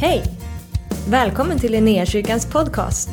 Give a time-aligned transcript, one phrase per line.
[0.00, 0.22] Hej!
[1.10, 3.08] Välkommen till Linnéakyrkans podcast.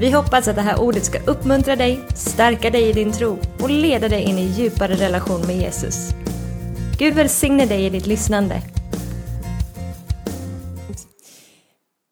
[0.00, 3.70] Vi hoppas att det här ordet ska uppmuntra dig, stärka dig i din tro och
[3.70, 6.10] leda dig in i djupare relation med Jesus.
[6.98, 8.62] Gud välsigne dig i ditt lyssnande.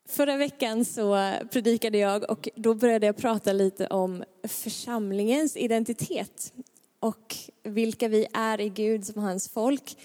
[0.09, 6.53] Förra veckan så predikade jag och då började jag prata lite om församlingens identitet
[7.01, 9.97] och vilka vi är i Gud som hans folk.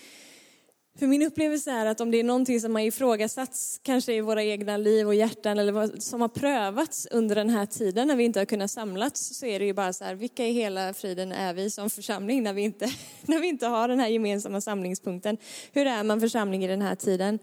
[1.01, 4.43] För min upplevelse är att om det är någonting som har ifrågasatts, kanske i våra
[4.43, 8.23] egna liv och hjärtan, eller vad som har prövats under den här tiden när vi
[8.23, 11.31] inte har kunnat samlats, så är det ju bara så här, vilka i hela friden
[11.31, 12.85] är vi som församling när vi inte,
[13.21, 15.37] när vi inte har den här gemensamma samlingspunkten?
[15.71, 17.39] Hur är man församling i den här tiden?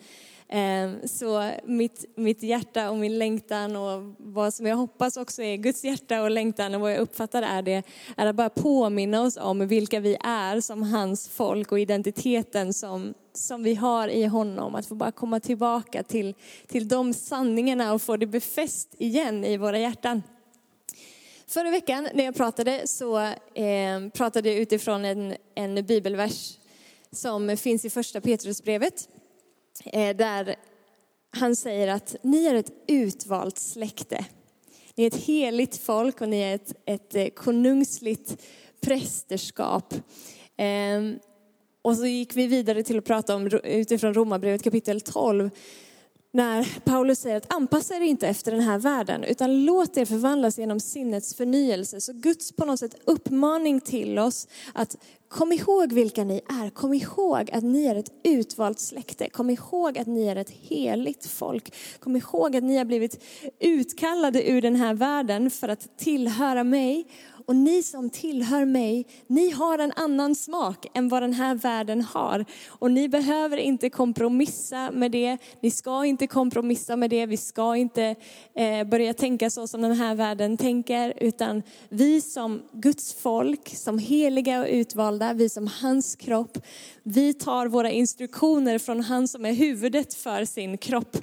[0.51, 5.57] Ehm, så mitt, mitt hjärta och min längtan och vad som jag hoppas också är
[5.57, 7.83] Guds hjärta och längtan och vad jag uppfattar är det,
[8.17, 13.15] är att bara påminna oss om vilka vi är som hans folk och identiteten som,
[13.33, 14.75] som vi har i honom.
[14.75, 16.35] Att få bara komma tillbaka till,
[16.67, 20.23] till de sanningarna och få det befäst igen i våra hjärtan.
[21.47, 23.19] Förra veckan när jag pratade så
[23.55, 26.59] eh, pratade jag utifrån en, en bibelvers
[27.13, 29.09] som finns i första Petrusbrevet.
[29.85, 30.57] Eh, där
[31.31, 34.25] han säger att ni är ett utvalt släkte.
[34.95, 38.43] Ni är ett heligt folk och ni är ett, ett eh, konungsligt
[38.81, 39.95] prästerskap.
[40.57, 41.19] Ehm,
[41.83, 45.51] och så gick vi vidare till att prata om utifrån Romarbrevet kapitel 12
[46.33, 50.59] när Paulus säger att anpassa er inte efter den här världen, utan låt er förvandlas
[50.59, 52.01] genom sinnets förnyelse.
[52.01, 54.97] Så Guds på något sätt uppmaning till oss att
[55.29, 56.71] kom ihåg vilka ni är.
[56.71, 59.29] Kom ihåg att ni är ett utvalt släkte.
[59.29, 61.75] Kom ihåg att ni är ett heligt folk.
[62.01, 63.25] Kom ihåg att ni har blivit
[63.61, 67.07] utkallade ur den här världen för att tillhöra mig
[67.49, 72.03] och ni som tillhör mig, ni har en annan smak än vad den här världen
[72.03, 72.45] har.
[72.69, 75.39] Och ni behöver inte kompromissa med det.
[75.61, 77.27] Ni ska inte kompromissa med det.
[77.27, 78.15] Vi ska inte
[78.55, 81.15] eh, börja tänka så som den här världen tänker.
[81.21, 86.59] Utan vi som Guds folk, som heliga och utvalda, vi som hans kropp,
[87.03, 91.17] vi tar våra instruktioner från han som är huvudet för sin kropp.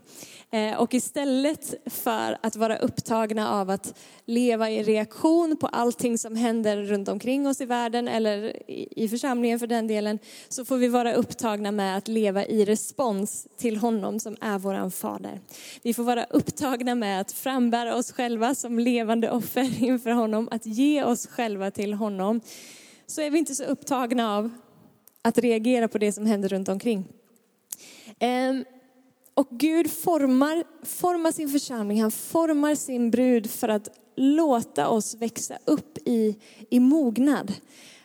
[0.52, 6.36] Eh, och istället för att vara upptagna av att leva i reaktion på allting som
[6.36, 10.88] händer runt omkring oss i världen eller i församlingen för den delen, så får vi
[10.88, 15.40] vara upptagna med att leva i respons till honom som är våran fader.
[15.84, 20.66] Vi får vara upptagna med att frambära oss själva som levande offer inför honom, att
[20.66, 22.42] ge oss själva till honom.
[23.08, 24.50] Så är vi inte så upptagna av
[25.22, 27.06] att reagera på det som händer runt omkring.
[28.20, 28.66] Um,
[29.34, 35.58] och Gud formar, formar sin församling, han formar sin brud för att låta oss växa
[35.66, 36.36] upp i,
[36.70, 37.54] i mognad.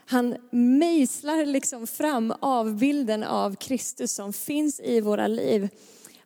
[0.07, 5.69] Han mejslar liksom fram avbilden av Kristus som finns i våra liv.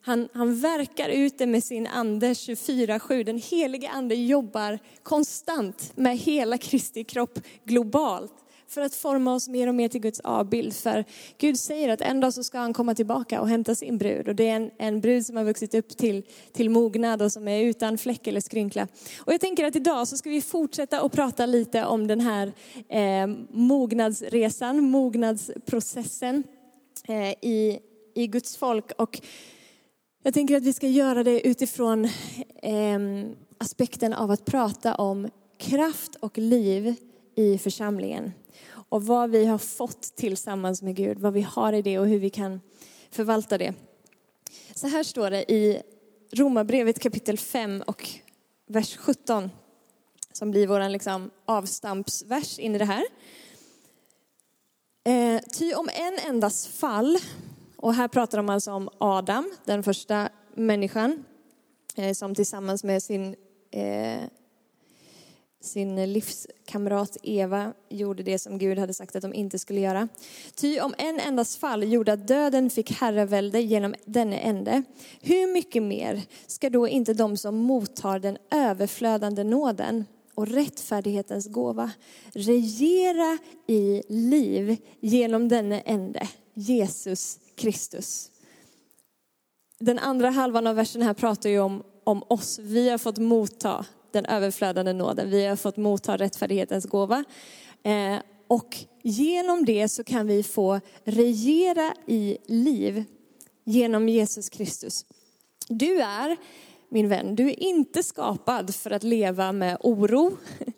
[0.01, 3.25] Han, han verkar ut det med sin ande 24-7.
[3.25, 8.44] Den helige ande jobbar konstant med hela Kristi kropp globalt
[8.75, 10.75] för att forma oss mer och mer till Guds avbild.
[10.75, 11.05] För
[11.39, 14.29] Gud säger att en dag så ska han komma tillbaka och hämta sin brud.
[14.29, 17.49] Och det är en, en brud som har vuxit upp till, till mognad och som
[17.49, 18.89] är utan fläck eller skrynkla.
[19.19, 22.53] Och jag tänker att idag så ska vi fortsätta att prata lite om den här
[22.89, 26.45] eh, mognadsresan, mognadsprocessen
[27.09, 27.79] eh, i,
[28.15, 28.93] i Guds folk.
[28.99, 29.21] Och
[30.23, 32.05] jag tänker att vi ska göra det utifrån
[32.63, 32.99] eh,
[33.59, 36.95] aspekten av att prata om kraft och liv
[37.37, 38.33] i församlingen
[38.89, 42.19] och vad vi har fått tillsammans med Gud, vad vi har i det och hur
[42.19, 42.61] vi kan
[43.11, 43.75] förvalta det.
[44.75, 45.83] Så här står det i
[46.33, 48.09] Romarbrevet kapitel 5 och
[48.67, 49.51] vers 17
[50.33, 53.05] som blir vår liksom avstampsvers in i det här.
[55.05, 57.19] Eh, ty om en endas fall,
[57.77, 61.25] och här pratar de alltså om Adam, den första människan,
[61.97, 63.37] eh, som tillsammans med sin
[63.71, 64.23] eh,
[65.65, 70.09] sin livskamrat Eva gjorde det som Gud hade sagt att de inte skulle göra.
[70.55, 74.83] Ty om en endas fall gjorde att döden fick herravälde genom denne ende,
[75.21, 80.05] hur mycket mer ska då inte de som mottar den överflödande nåden
[80.35, 81.91] och rättfärdighetens gåva
[82.33, 88.31] regera i liv genom denne ende, Jesus Kristus.
[89.79, 92.59] Den andra halvan av versen här pratar ju om, om oss.
[92.59, 95.31] Vi har fått motta den överflödande nåden.
[95.31, 97.25] Vi har fått motta rättfärdighetens gåva.
[97.83, 98.17] Eh,
[98.49, 103.05] och genom det så kan vi få regera i liv
[103.65, 105.05] genom Jesus Kristus.
[105.69, 106.37] Du är,
[106.89, 110.37] min vän, du är inte skapad för att leva med oro.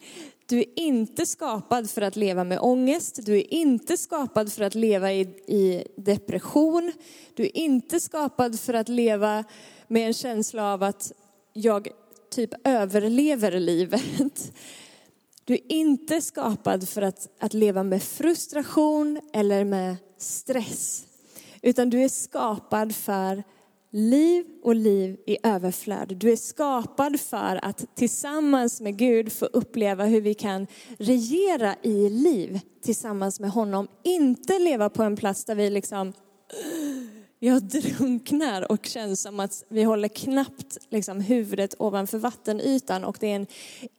[0.48, 3.18] Du är inte skapad för att leva med ångest.
[3.26, 6.92] Du är inte skapad för att leva i, i depression.
[7.34, 9.44] Du är inte skapad för att leva
[9.88, 11.12] med en känsla av att
[11.52, 11.88] jag
[12.36, 14.52] typ överlever livet.
[15.44, 21.04] Du är inte skapad för att, att leva med frustration eller med stress.
[21.62, 23.42] Utan du är skapad för
[23.90, 26.16] liv och liv i överflöd.
[26.16, 30.66] Du är skapad för att tillsammans med Gud få uppleva hur vi kan
[30.98, 33.88] regera i liv tillsammans med honom.
[34.04, 36.12] Inte leva på en plats där vi liksom
[37.38, 43.26] jag drunknar och känns som att vi håller knappt liksom, huvudet ovanför vattenytan och det
[43.26, 43.46] är en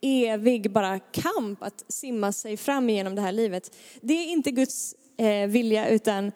[0.01, 3.75] evig bara kamp att simma sig fram genom det här livet.
[4.01, 6.31] Det är inte Guds eh, vilja utan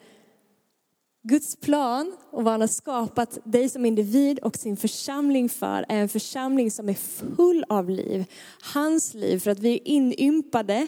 [1.24, 5.96] Guds plan och vad han har skapat dig som individ och sin församling för är
[6.00, 8.24] en församling som är full av liv.
[8.74, 10.86] Hans liv, för att vi är inympade,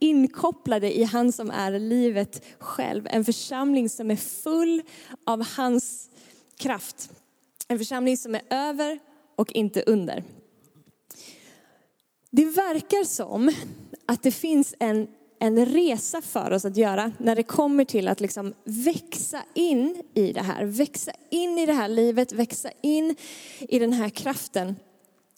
[0.00, 3.06] inkopplade i han som är livet själv.
[3.10, 4.82] En församling som är full
[5.26, 6.10] av hans
[6.56, 7.10] kraft.
[7.68, 8.98] En församling som är över
[9.36, 10.24] och inte under.
[12.30, 13.52] Det verkar som
[14.06, 15.06] att det finns en
[15.42, 20.32] en resa för oss att göra när det kommer till att liksom växa in i
[20.32, 20.64] det här.
[20.64, 23.16] Växa in i det här livet, växa in
[23.60, 24.76] i den här kraften.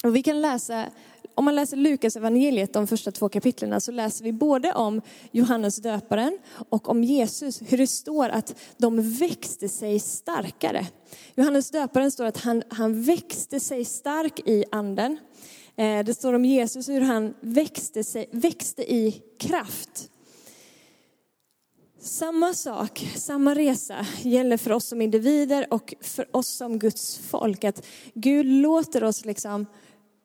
[0.03, 0.87] Och vi kan läsa,
[1.35, 5.01] om man läser Lukas evangeliet, de första två kapitlen, så läser vi både om
[5.31, 6.39] Johannes döparen
[6.69, 10.87] och om Jesus, hur det står att de växte sig starkare.
[11.35, 15.19] Johannes döparen står att han, han växte sig stark i anden.
[15.77, 20.09] Eh, det står om Jesus hur han växte, sig, växte i kraft.
[22.01, 27.65] Samma sak, samma resa gäller för oss som individer och för oss som Guds folk.
[27.65, 29.67] Att Gud låter oss liksom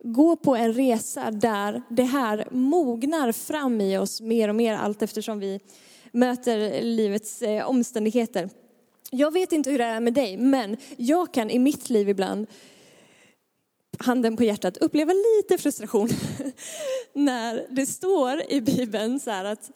[0.03, 5.01] gå på en resa där det här mognar fram i oss mer och mer allt
[5.01, 5.59] eftersom vi
[6.11, 8.49] möter livets eh, omständigheter.
[9.11, 12.47] Jag vet inte hur det är med dig, men jag kan i mitt liv ibland
[13.99, 16.09] handen på hjärtat, uppleva lite frustration
[17.13, 19.71] när det står i Bibeln så här att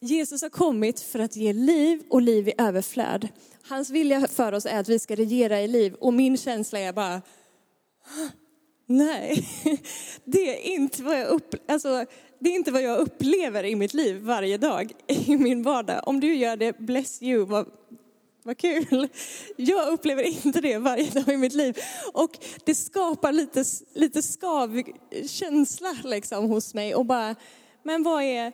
[0.00, 3.28] Jesus har kommit för att ge liv och liv i överflöd.
[3.62, 6.92] Hans vilja för oss är att vi ska regera i liv och min känsla är
[6.92, 7.22] bara,
[8.86, 9.48] nej,
[10.24, 12.06] det är inte vad jag, upp, alltså,
[12.38, 16.00] det är inte vad jag upplever i mitt liv varje dag, i min vardag.
[16.08, 17.66] Om du gör det, bless you, vad,
[18.42, 19.08] vad kul.
[19.56, 21.76] Jag upplever inte det varje dag i mitt liv.
[22.12, 26.94] Och det skapar lite, lite skavkänsla liksom hos mig.
[26.94, 27.34] Och bara,
[27.82, 28.52] men vad är,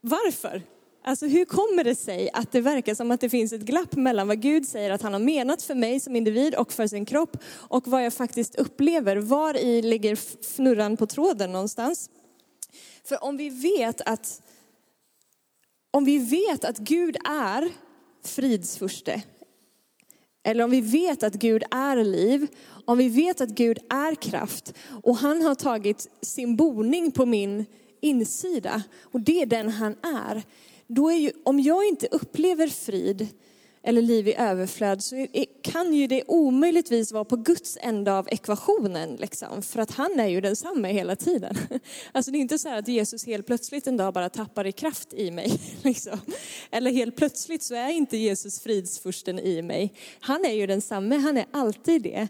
[0.00, 0.62] varför?
[1.08, 4.28] Alltså hur kommer det sig att det verkar som att det finns ett glapp mellan
[4.28, 7.36] vad Gud säger att han har menat för mig som individ och för sin kropp
[7.52, 9.16] och vad jag faktiskt upplever.
[9.16, 12.10] Var i ligger fnurran på tråden någonstans?
[13.04, 14.42] För om vi vet att
[15.90, 17.68] om vi vet att Gud är
[18.24, 19.22] fridsfurste.
[20.44, 22.46] Eller om vi vet att Gud är liv,
[22.84, 27.66] om vi vet att Gud är kraft och han har tagit sin boning på min
[28.00, 30.42] insida och det är den han är.
[30.88, 33.28] Då är ju, om jag inte upplever frid
[33.82, 35.26] eller liv i överflöd så
[35.62, 39.16] kan ju det omöjligtvis vara på Guds ände av ekvationen.
[39.16, 41.56] Liksom, för att han är ju densamme hela tiden.
[42.12, 45.14] Alltså det är inte så att Jesus helt plötsligt en dag bara tappar i kraft
[45.14, 45.60] i mig.
[45.82, 46.20] Liksom.
[46.70, 49.92] Eller helt plötsligt så är inte Jesus fridsfursten i mig.
[50.20, 52.28] Han är ju densamme, han är alltid det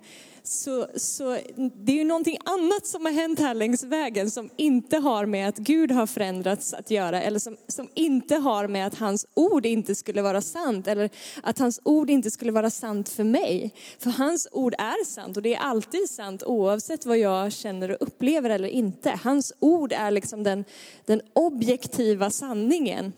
[0.51, 1.39] så, så
[1.75, 5.49] det är ju någonting annat som har hänt här längs vägen som inte har med
[5.49, 9.67] att Gud har förändrats att göra eller som, som inte har med att hans ord
[9.67, 11.11] inte skulle vara sant eller
[11.43, 13.75] att hans ord inte skulle vara sant för mig.
[13.99, 17.97] För hans ord är sant och det är alltid sant oavsett vad jag känner och
[18.01, 19.21] upplever eller inte.
[19.23, 20.65] Hans ord är liksom den,
[21.05, 23.13] den objektiva sanningen.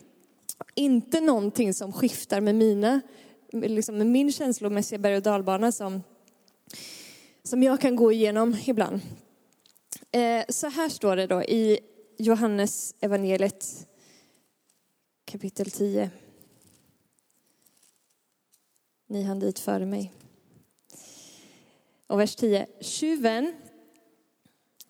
[0.75, 3.01] Inte någonting som skiftar med mina
[3.53, 6.01] liksom med min känslomässiga berg och dalbana som
[7.43, 9.01] som jag kan gå igenom ibland.
[10.11, 11.79] Eh, så här står det då i
[12.17, 13.87] Johannes evangeliet
[15.25, 16.09] kapitel 10.
[19.07, 20.13] Ni hann dit före mig.
[22.07, 22.67] Och vers 10.
[22.81, 23.53] Tjuven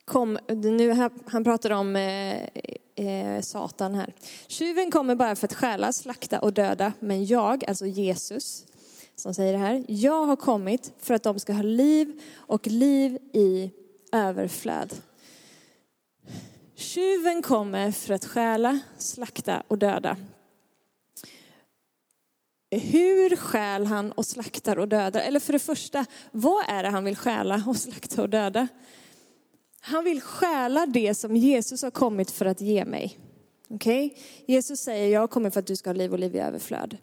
[0.05, 2.47] kom, nu han pratar om eh,
[2.95, 4.13] eh, Satan här.
[4.47, 8.65] Tjuven kommer bara för att stjäla, slakta och döda, men jag, alltså Jesus,
[9.15, 9.83] som säger det här.
[9.87, 13.71] Jag har kommit för att de ska ha liv och liv i
[14.11, 14.93] överflöd.
[16.75, 20.17] Tjuven kommer för att stjäla, slakta och döda.
[22.71, 25.21] Hur stjäl han och slaktar och dödar?
[25.21, 28.67] Eller för det första, vad är det han vill stjäla och slakta och döda?
[29.79, 33.17] Han vill stjäla det som Jesus har kommit för att ge mig.
[33.69, 34.05] Okej?
[34.05, 34.23] Okay?
[34.45, 36.97] Jesus säger, jag kommer för att du ska ha liv och liv i överflöd.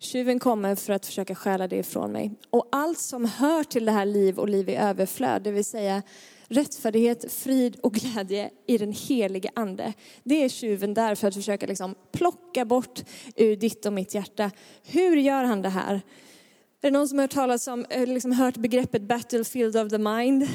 [0.00, 2.30] Tjuven kommer för att försöka stjäla det ifrån mig.
[2.50, 6.02] Och allt som hör till det här liv och liv i överflöd, det vill säga
[6.48, 9.92] rättfärdighet, frid och glädje i den helige ande.
[10.24, 13.04] Det är tjuven där för att försöka liksom plocka bort
[13.36, 14.50] ur ditt och mitt hjärta.
[14.84, 15.94] Hur gör han det här?
[15.94, 16.00] Är
[16.80, 20.48] det någon som har hört talas om, eh, liksom hört begreppet battlefield of the mind?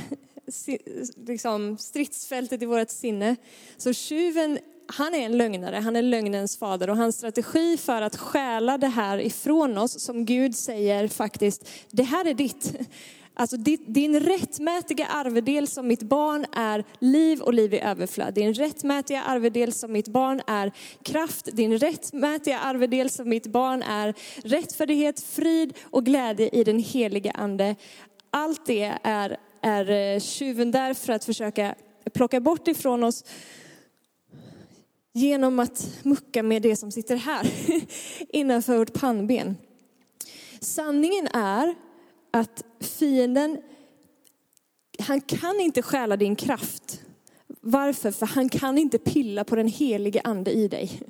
[1.28, 3.36] Liksom stridsfältet i vårt sinne.
[3.78, 8.18] Så tjuven han är en lögnare, han är lögnens fader och hans strategi för att
[8.18, 12.74] stjäla det här ifrån oss, som Gud säger faktiskt, det här är ditt.
[13.36, 18.34] Alltså din rättmätiga arvedel som mitt barn är liv och liv i överflöd.
[18.34, 20.72] Din rättmätiga arvedel som mitt barn är
[21.04, 21.50] kraft.
[21.54, 24.14] Din rättmätiga arvedel som mitt barn är
[24.44, 27.76] rättfärdighet, frid och glädje i den helige ande.
[28.30, 31.76] Allt det är, är eh, tjuven där för att försöka
[32.14, 33.24] plocka bort ifrån oss
[35.14, 37.52] genom att mucka med det som sitter här
[38.30, 39.58] innanför vårt pannben.
[40.60, 41.76] Sanningen är
[42.32, 43.62] att fienden,
[45.00, 47.02] han kan inte stjäla din kraft.
[47.62, 48.12] Varför?
[48.12, 51.02] För han kan inte pilla på den helige ande i dig.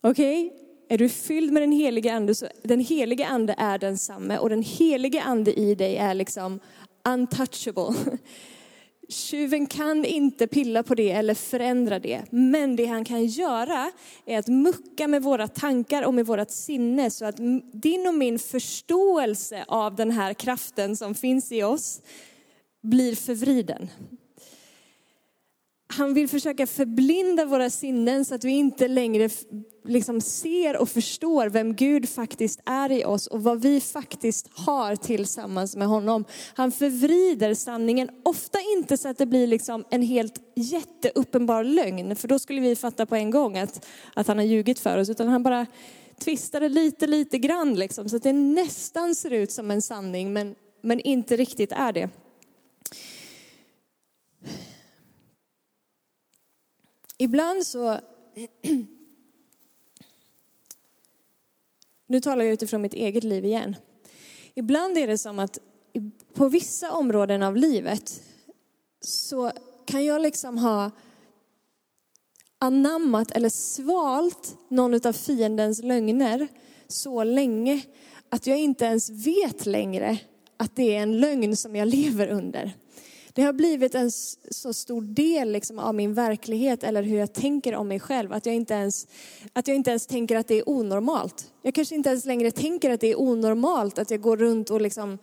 [0.00, 0.46] Okej?
[0.46, 0.60] Okay?
[0.88, 4.62] Är du fylld med den helige ande så den helige ande är densamme och den
[4.62, 6.60] helige ande i dig är liksom
[7.04, 7.94] untouchable.
[9.10, 12.22] Tjuven kan inte pilla på det eller förändra det.
[12.30, 13.90] Men det han kan göra
[14.26, 17.36] är att mucka med våra tankar och med vårt sinne så att
[17.72, 22.02] din och min förståelse av den här kraften som finns i oss
[22.82, 23.88] blir förvriden.
[25.92, 29.28] Han vill försöka förblinda våra sinnen så att vi inte längre
[29.84, 34.96] liksom ser och förstår vem Gud faktiskt är i oss och vad vi faktiskt har
[34.96, 36.24] tillsammans med honom.
[36.54, 42.28] Han förvrider sanningen, ofta inte så att det blir liksom en helt jätteuppenbar lögn, för
[42.28, 45.28] då skulle vi fatta på en gång att, att han har ljugit för oss, utan
[45.28, 45.66] han bara
[46.18, 50.32] tvistar det lite, lite grann liksom, så att det nästan ser ut som en sanning,
[50.32, 52.08] men, men inte riktigt är det.
[57.20, 58.00] Ibland så
[62.06, 63.76] Nu talar jag utifrån mitt eget liv igen.
[64.54, 65.58] Ibland är det som att
[66.34, 68.22] på vissa områden av livet
[69.00, 69.52] så
[69.84, 70.90] kan jag liksom ha
[72.58, 76.48] anammat eller svalt någon av fiendens lögner
[76.88, 77.82] så länge
[78.28, 80.18] att jag inte ens vet längre
[80.56, 82.72] att det är en lögn som jag lever under.
[83.34, 84.10] Det har blivit en
[84.50, 88.46] så stor del liksom av min verklighet eller hur jag tänker om mig själv att
[88.46, 89.06] jag, inte ens,
[89.52, 91.52] att jag inte ens tänker att det är onormalt.
[91.62, 94.80] Jag kanske inte ens längre tänker att det är onormalt att jag går runt och
[94.80, 95.18] liksom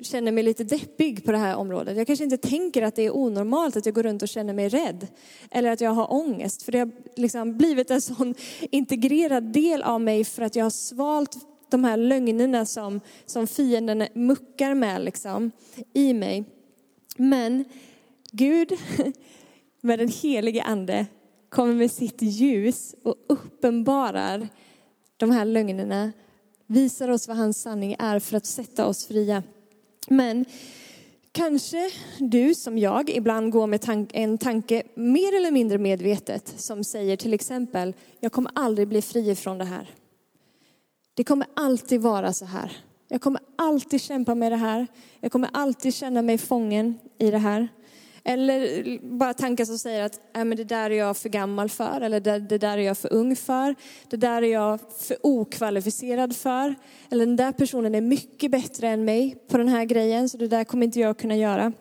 [0.00, 1.96] känner mig lite deppig på det här området.
[1.96, 4.68] Jag kanske inte tänker att det är onormalt att jag går runt och känner mig
[4.68, 5.06] rädd.
[5.50, 6.62] Eller att jag har ångest.
[6.62, 10.70] För det har liksom blivit en sån integrerad del av mig för att jag har
[10.70, 11.36] svalt
[11.70, 15.50] de här lögnerna som, som fienden muckar med liksom,
[15.92, 16.44] i mig.
[17.18, 17.64] Men
[18.32, 18.72] Gud
[19.80, 21.06] med den helige ande
[21.48, 24.48] kommer med sitt ljus och uppenbarar
[25.16, 26.12] de här lögnerna,
[26.66, 29.42] visar oss vad hans sanning är för att sätta oss fria.
[30.08, 30.44] Men
[31.32, 36.84] kanske du som jag ibland går med tank, en tanke mer eller mindre medvetet som
[36.84, 39.90] säger till exempel, jag kommer aldrig bli fri från det här.
[41.14, 42.76] Det kommer alltid vara så här.
[43.08, 44.86] Jag kommer alltid kämpa med det här.
[45.20, 47.68] Jag kommer alltid känna mig fången i det här.
[48.24, 52.00] Eller bara tankar som säger att äh, men det där är jag för gammal för,
[52.00, 53.74] eller det, det där är jag för ung för,
[54.08, 56.74] det där är jag för okvalificerad för,
[57.10, 60.48] eller den där personen är mycket bättre än mig på den här grejen, så det
[60.48, 61.72] där kommer inte jag kunna göra.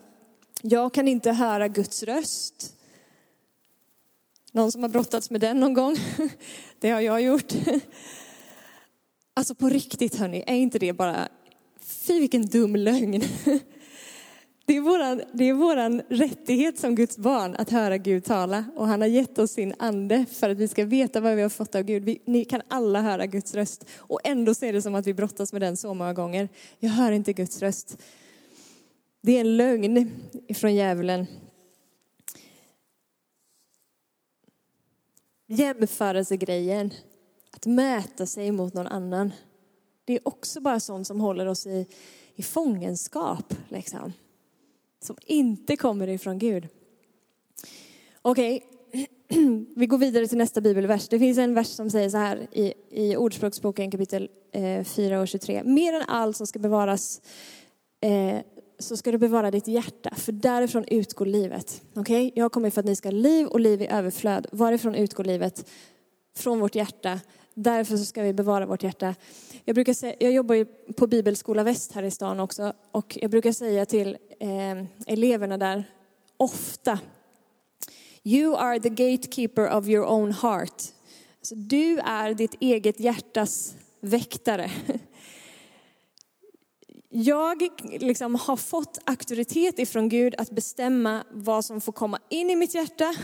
[0.61, 2.73] Jag kan inte höra Guds röst.
[4.51, 5.95] Någon som har brottats med den någon gång?
[6.79, 7.53] Det har jag gjort.
[9.37, 11.27] Alltså på riktigt hörni, är inte det bara,
[11.81, 13.21] fy vilken dum lögn.
[14.65, 18.65] Det är, våran, det är våran rättighet som Guds barn att höra Gud tala.
[18.75, 21.49] Och han har gett oss sin ande för att vi ska veta vad vi har
[21.49, 22.03] fått av Gud.
[22.03, 23.85] Vi, ni kan alla höra Guds röst.
[23.97, 26.49] Och ändå ser det som att vi brottas med den så många gånger.
[26.79, 27.97] Jag hör inte Guds röst.
[29.21, 30.11] Det är en lögn
[30.47, 31.27] ifrån djävulen.
[35.47, 36.91] Jämförelsegrejen
[37.57, 39.33] att mäta sig mot någon annan.
[40.05, 41.87] Det är också bara sånt som håller oss i,
[42.35, 44.13] i fångenskap, liksom.
[45.03, 46.67] Som inte kommer ifrån Gud.
[48.21, 49.07] Okej, okay.
[49.75, 51.07] vi går vidare till nästa bibelvers.
[51.07, 55.27] Det finns en vers som säger så här i, i Ordspråksboken kapitel eh, 4 och
[55.27, 55.63] 23.
[55.63, 57.21] Mer än allt som ska bevaras
[58.01, 58.41] eh,
[58.79, 61.81] så ska du bevara ditt hjärta, för därifrån utgår livet.
[61.95, 62.27] Okej?
[62.27, 62.41] Okay?
[62.41, 64.47] Jag kommer för att ni ska ha liv och liv i överflöd.
[64.51, 65.69] Varifrån utgår livet?
[66.35, 67.19] Från vårt hjärta.
[67.59, 69.15] Därför så ska vi bevara vårt hjärta.
[69.65, 70.65] Jag, brukar säga, jag jobbar ju
[70.97, 75.83] på Bibelskola Väst här i stan också och jag brukar säga till eh, eleverna där
[76.37, 76.99] ofta
[78.23, 80.83] You are the gatekeeper of your own heart.
[81.39, 84.71] Alltså, du är ditt eget hjärtas väktare.
[87.09, 87.67] Jag
[87.99, 92.75] liksom har fått auktoritet ifrån Gud att bestämma vad som får komma in i mitt
[92.75, 93.15] hjärta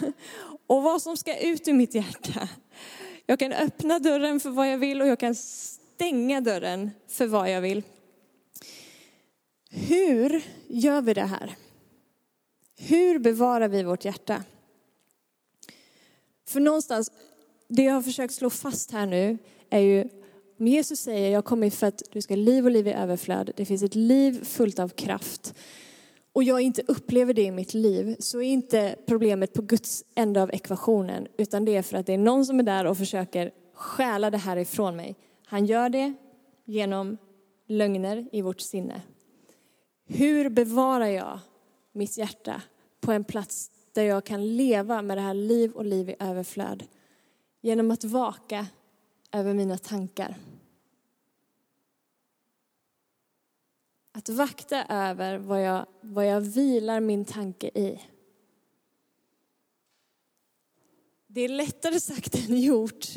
[0.68, 2.50] och vad som ska ut ur mitt hjärta.
[3.26, 7.52] Jag kan öppna dörren för vad jag vill och jag kan stänga dörren för vad
[7.52, 7.84] jag vill.
[9.70, 11.56] Hur gör vi det här?
[12.78, 14.44] Hur bevarar vi vårt hjärta?
[16.48, 17.12] För någonstans,
[17.68, 19.38] det jag har försökt slå fast här nu
[19.70, 20.10] är ju,
[20.60, 23.52] om Jesus säger jag kommer för att du ska ha liv och liv i överflöd,
[23.56, 25.56] det finns ett liv fullt av kraft.
[26.34, 30.42] Och jag inte upplever det i mitt liv, så är inte problemet på Guds ände
[30.42, 33.52] av ekvationen, utan det är för att det är någon som är där och försöker
[33.74, 35.16] stjäla det här ifrån mig.
[35.46, 36.14] Han gör det
[36.66, 37.18] genom
[37.68, 39.02] lögner i vårt sinne.
[40.06, 41.40] Hur bevarar jag
[41.92, 42.62] mitt hjärta
[43.02, 46.84] på en plats där jag kan leva med det här liv och liv i överflöd.
[47.62, 48.68] Genom att vaka
[49.32, 50.36] över mina tankar.
[54.16, 58.02] Att vakta över vad jag, vad jag vilar min tanke i.
[61.28, 63.08] Det är lättare sagt än gjort.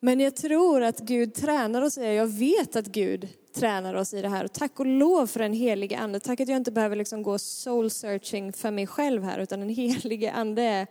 [0.00, 2.14] Men jag tror att Gud tränar oss i det.
[2.14, 4.44] Jag vet att Gud tränar oss i det här.
[4.44, 6.20] Och tack och lov för den helige ande.
[6.20, 9.68] Tack att jag inte behöver liksom gå soul searching för mig själv här, utan den
[9.68, 10.86] helige ande är,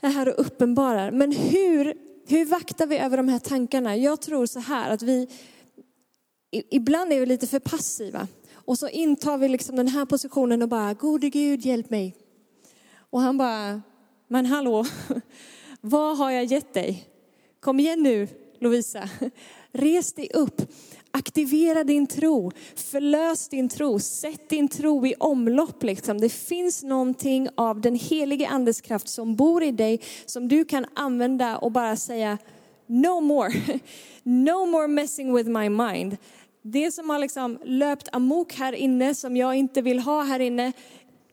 [0.00, 1.10] är här och uppenbarar.
[1.10, 1.94] Men hur,
[2.28, 3.96] hur vaktar vi över de här tankarna?
[3.96, 5.28] Jag tror så här att vi,
[6.52, 8.28] ibland är vi lite för passiva.
[8.52, 12.16] Och så intar vi liksom den här positionen och bara, gode Gud hjälp mig.
[12.96, 13.82] Och han bara,
[14.28, 14.84] men hallå,
[15.80, 17.08] vad har jag gett dig?
[17.60, 18.28] Kom igen nu
[18.62, 19.08] Lovisa,
[19.72, 20.62] res dig upp.
[21.10, 25.82] Aktivera din tro, förlös din tro, sätt din tro i omlopp.
[25.82, 26.20] Liksom.
[26.20, 30.86] Det finns någonting av den helige andes kraft som bor i dig, som du kan
[30.94, 32.38] använda och bara säga
[32.86, 33.52] no more,
[34.22, 36.16] no more messing with my mind.
[36.62, 40.72] Det som har liksom löpt amok här inne, som jag inte vill ha här inne,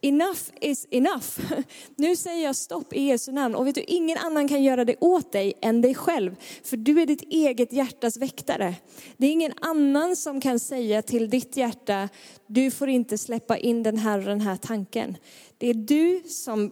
[0.01, 1.39] enough is enough.
[1.95, 3.55] Nu säger jag stopp i Jesu namn.
[3.55, 6.35] Och vet du, ingen annan kan göra det åt dig än dig själv.
[6.63, 8.75] För du är ditt eget hjärtas väktare.
[9.17, 12.09] Det är ingen annan som kan säga till ditt hjärta,
[12.47, 15.17] du får inte släppa in den här och den här tanken.
[15.57, 16.71] Det är du som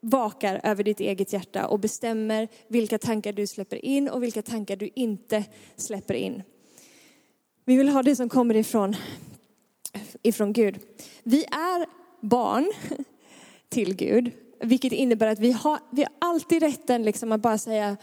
[0.00, 4.76] vakar över ditt eget hjärta och bestämmer vilka tankar du släpper in och vilka tankar
[4.76, 5.44] du inte
[5.76, 6.42] släpper in.
[7.68, 8.96] Vi vill ha det som kommer ifrån,
[10.22, 10.78] ifrån Gud.
[11.22, 11.86] Vi är
[12.20, 12.72] barn
[13.68, 14.30] till Gud.
[14.60, 17.96] Vilket innebär att vi har, vi har alltid rätten liksom att bara säga,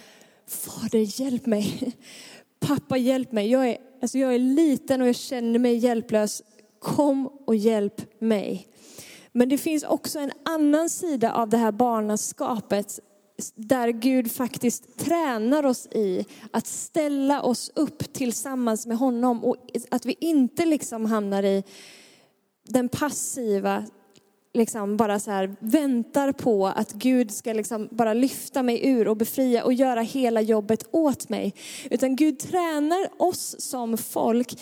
[0.47, 1.93] Fader hjälp mig.
[2.59, 3.51] Pappa hjälp mig.
[3.51, 6.41] Jag är, alltså jag är liten och jag känner mig hjälplös.
[6.79, 8.67] Kom och hjälp mig.
[9.31, 12.99] Men det finns också en annan sida av det här barnaskapet
[13.55, 19.55] där Gud faktiskt tränar oss i att ställa oss upp tillsammans med honom och
[19.91, 21.63] att vi inte liksom hamnar i
[22.67, 23.85] den passiva
[24.53, 29.17] liksom bara så här väntar på att Gud ska liksom bara lyfta mig ur och
[29.17, 31.53] befria och göra hela jobbet åt mig.
[31.89, 34.55] Utan Gud tränar oss som folk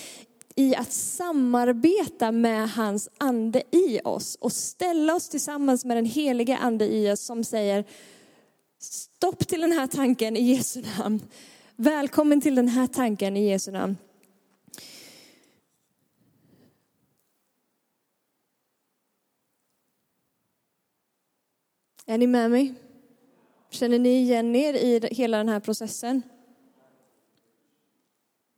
[0.55, 6.57] i att samarbeta med hans ande i oss och ställa oss tillsammans med den helige
[6.57, 7.85] ande i oss som säger
[8.81, 11.21] stopp till den här tanken i Jesu namn.
[11.75, 13.97] Välkommen till den här tanken i Jesu namn.
[22.05, 22.73] Är ni med mig?
[23.69, 26.21] Känner ni igen er i hela den här processen?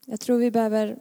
[0.06, 0.98] Jag tror vi behöver,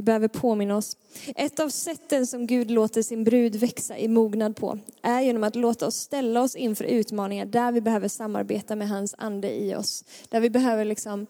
[0.00, 0.96] vi behöver påminna oss.
[1.36, 5.56] Ett av sätten som Gud låter sin brud växa i mognad på är genom att
[5.56, 10.04] låta oss ställa oss inför utmaningar där vi behöver samarbeta med hans ande i oss.
[10.28, 11.26] Där vi behöver liksom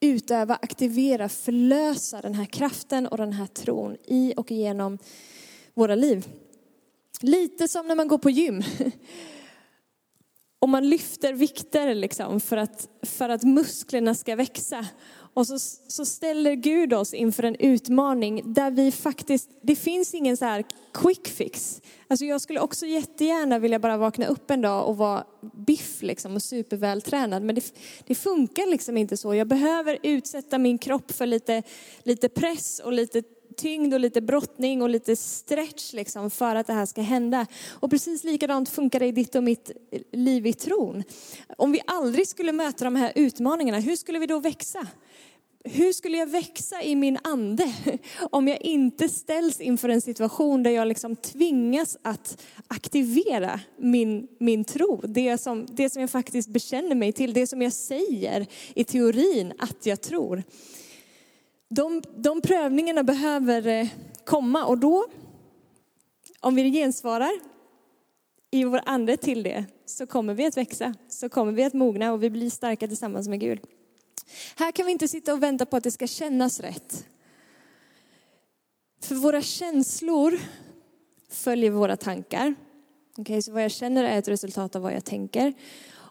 [0.00, 4.98] utöva, aktivera, förlösa den här kraften och den här tron i och genom
[5.74, 6.28] våra liv.
[7.20, 8.62] Lite som när man går på gym.
[10.58, 14.86] Och man lyfter vikter liksom för, att, för att musklerna ska växa.
[15.36, 20.36] Och så, så ställer Gud oss inför en utmaning där vi faktiskt, det finns ingen
[20.36, 21.82] så här quick fix.
[22.08, 25.24] Alltså jag skulle också jättegärna vilja bara vakna upp en dag och vara
[25.66, 27.42] biff liksom och supervältränad.
[27.42, 27.74] Men det,
[28.06, 29.34] det funkar liksom inte så.
[29.34, 31.62] Jag behöver utsätta min kropp för lite,
[32.02, 33.22] lite press och lite
[33.56, 37.46] tyngd och lite brottning och lite stretch liksom för att det här ska hända.
[37.70, 39.70] Och precis likadant funkar det i ditt och mitt
[40.12, 41.02] liv i tron.
[41.56, 44.86] Om vi aldrig skulle möta de här utmaningarna, hur skulle vi då växa?
[45.68, 47.74] hur skulle jag växa i min ande
[48.30, 54.64] om jag inte ställs inför en situation där jag liksom tvingas att aktivera min, min
[54.64, 55.00] tro?
[55.04, 59.52] Det som, det som jag faktiskt bekänner mig till, det som jag säger i teorin
[59.58, 60.42] att jag tror.
[61.76, 63.88] De, de prövningarna behöver eh,
[64.24, 65.06] komma och då,
[66.40, 67.32] om vi gensvarar
[68.50, 72.12] i vår ande till det, så kommer vi att växa, så kommer vi att mogna
[72.12, 73.60] och vi blir starka tillsammans med Gud.
[74.56, 77.06] Här kan vi inte sitta och vänta på att det ska kännas rätt.
[79.02, 80.38] För våra känslor
[81.30, 82.54] följer våra tankar.
[83.16, 85.54] Okay, så vad jag känner är ett resultat av vad jag tänker.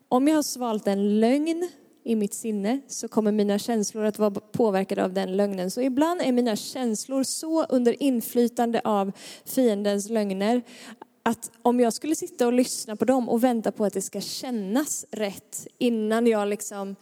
[0.10, 1.70] Om jag har svalt en lögn
[2.06, 5.72] i mitt sinne så kommer mina känslor att vara påverkade av den lögnen.
[5.72, 9.12] Så ibland är mina känslor så under inflytande av
[9.46, 10.62] fiendens lögner
[11.24, 14.22] att om jag skulle sitta och lyssna på dem och vänta på att det ska
[14.22, 16.96] kännas rätt innan jag liksom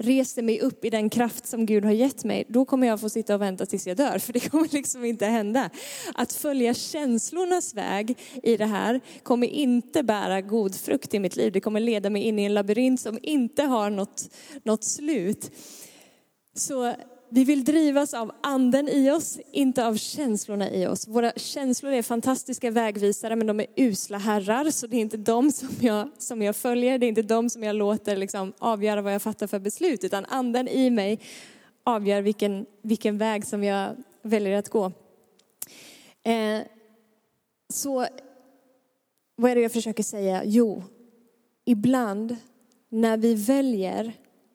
[0.00, 3.08] reser mig upp i den kraft som Gud har gett mig, då kommer jag få
[3.08, 5.70] sitta och vänta tills jag dör, för det kommer liksom inte hända.
[6.14, 11.52] Att följa känslornas väg i det här kommer inte bära god frukt i mitt liv.
[11.52, 14.30] Det kommer leda mig in i en labyrint som inte har något,
[14.62, 15.50] något slut.
[16.54, 16.94] Så
[17.32, 21.08] vi vill drivas av anden i oss, inte av känslorna i oss.
[21.08, 25.52] Våra känslor är fantastiska vägvisare, men de är usla herrar, så det är inte de
[25.52, 29.14] som jag, som jag följer, det är inte de som jag låter liksom avgöra vad
[29.14, 31.20] jag fattar för beslut, utan anden i mig
[31.84, 34.92] avgör vilken, vilken väg som jag väljer att gå.
[36.22, 36.60] Eh,
[37.72, 38.06] så
[39.36, 40.42] vad är det jag försöker säga?
[40.44, 40.82] Jo,
[41.64, 42.36] ibland
[42.88, 44.12] när vi väljer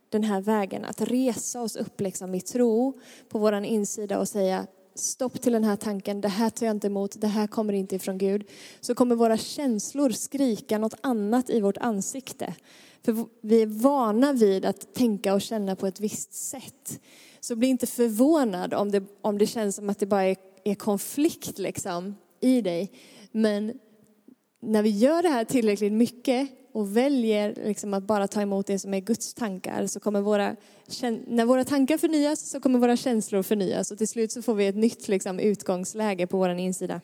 [0.10, 4.68] den här vägen, att resa oss upp liksom i tro på vår insida och säga
[4.96, 7.96] stopp till den här tanken, det här tar jag inte emot, det här kommer inte
[7.96, 8.50] ifrån Gud.
[8.82, 12.54] Så kommer våra känslor skrika något annat i vårt ansikte.
[13.02, 17.00] För vi är vana vid att tänka och känna på ett visst sätt.
[17.40, 20.76] Så bli inte förvånad om det, om det känns som att det bara är, är
[20.76, 22.92] konflikt liksom i dig.
[23.32, 23.80] Men
[24.62, 28.80] när vi gör det här tillräckligt mycket och väljer liksom att bara ta emot det
[28.80, 30.56] som är Guds tankar så kommer våra,
[31.28, 34.68] när våra tankar förnyas så kommer våra känslor förnyas och till slut så får vi
[34.68, 37.02] ett nytt liksom, utgångsläge på vår insida.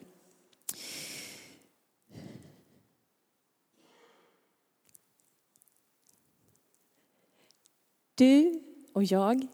[8.14, 9.46] Du och jag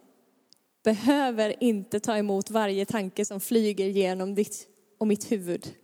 [0.85, 5.74] behöver inte ta emot varje tanke som flyger genom ditt och mitt huvud.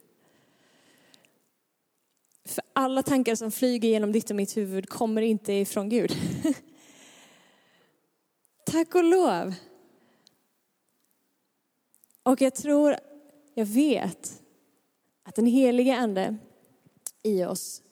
[2.44, 6.16] För alla tankar som flyger genom ditt och mitt huvud kommer inte ifrån Gud.
[8.66, 9.54] Tack och lov.
[12.22, 12.96] Och jag tror,
[13.54, 14.42] jag vet
[15.22, 16.36] att den helige ande
[17.22, 17.82] i oss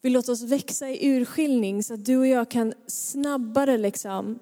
[0.00, 4.38] vill låta oss växa i urskiljning så att du och jag kan snabbare liksom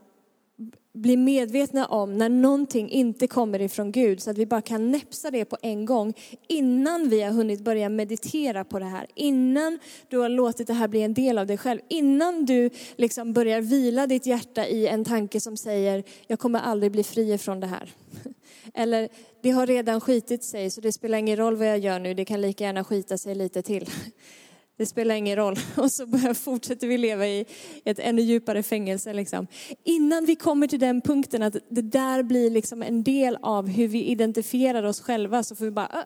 [0.92, 5.30] bli medvetna om när någonting inte kommer ifrån Gud så att vi bara kan näpsa
[5.30, 6.14] det på en gång
[6.48, 9.06] innan vi har hunnit börja meditera på det här.
[9.14, 11.80] Innan du har låtit det här bli en del av dig själv.
[11.88, 16.92] Innan du liksom börjar vila ditt hjärta i en tanke som säger, jag kommer aldrig
[16.92, 17.92] bli fri från det här.
[18.74, 19.08] Eller,
[19.42, 22.24] det har redan skitit sig så det spelar ingen roll vad jag gör nu, det
[22.24, 23.90] kan lika gärna skita sig lite till.
[24.80, 25.56] Det spelar ingen roll.
[25.76, 27.46] Och så fortsätter vi leva i
[27.84, 29.12] ett ännu djupare fängelse.
[29.12, 29.46] Liksom.
[29.84, 33.88] Innan vi kommer till den punkten att det där blir liksom en del av hur
[33.88, 36.04] vi identifierar oss själva så får vi bara,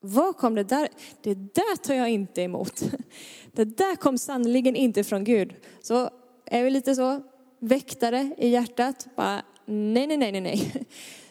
[0.00, 0.88] vad kom det där?
[1.22, 2.82] Det där tar jag inte emot.
[3.52, 5.54] Det där kom sannoliken inte från Gud.
[5.82, 6.10] Så
[6.46, 7.22] är vi lite så
[7.60, 10.72] väktare i hjärtat, bara nej, nej, nej, nej, nej.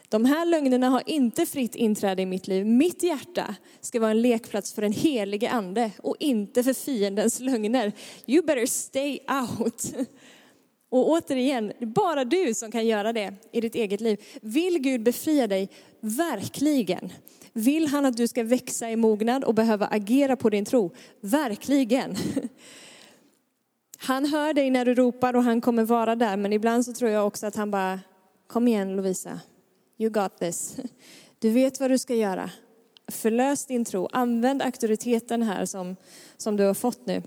[0.09, 2.65] De här lögnerna har inte fritt inträde i mitt liv.
[2.65, 7.91] Mitt hjärta ska vara en lekplats för den helige ande och inte för fiendens lögner.
[8.25, 9.93] You better stay out.
[10.89, 14.23] Och återigen, det är bara du som kan göra det i ditt eget liv.
[14.41, 15.69] Vill Gud befria dig?
[15.99, 17.13] Verkligen.
[17.53, 20.91] Vill han att du ska växa i mognad och behöva agera på din tro?
[21.21, 22.15] Verkligen.
[23.97, 27.11] Han hör dig när du ropar och han kommer vara där, men ibland så tror
[27.11, 27.99] jag också att han bara,
[28.47, 29.39] kom igen Lovisa,
[29.99, 30.75] You got this.
[31.39, 32.51] Du vet vad du ska göra.
[33.07, 34.09] Förlös din tro.
[34.11, 35.95] Använd auktoriteten här som,
[36.37, 37.23] som du har fått nu.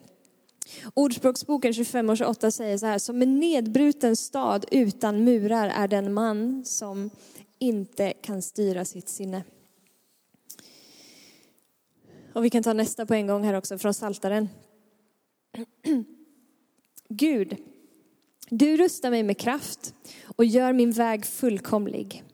[0.94, 6.12] Ordspråksboken 25 och 28 säger så här, som en nedbruten stad utan murar är den
[6.12, 7.10] man som
[7.58, 9.44] inte kan styra sitt sinne.
[12.32, 14.48] Och vi kan ta nästa på en gång här också från Saltaren.
[17.08, 17.56] Gud,
[18.48, 19.94] du rustar mig med kraft
[20.36, 22.24] och gör min väg fullkomlig.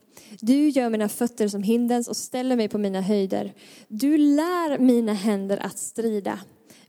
[0.41, 3.55] Du gör mina fötter som hindens och ställer mig på mina höjder.
[3.89, 6.41] Du lär mina händer att strida,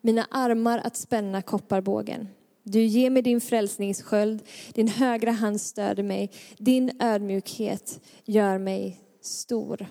[0.01, 2.27] mina armar att spänna kopparbågen.
[2.63, 9.87] Du ger mig din frälsningssköld, din högra hand stöder mig, din ödmjukhet gör mig stor.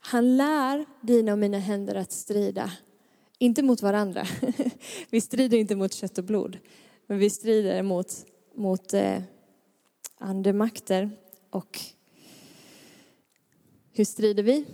[0.00, 2.72] Han lär dina och mina händer att strida,
[3.38, 4.26] inte mot varandra.
[5.10, 6.58] Vi strider inte mot kött och blod,
[7.06, 9.22] men vi strider mot, mot eh,
[10.18, 11.10] andemakter
[11.50, 11.80] och
[13.92, 14.64] hur strider vi?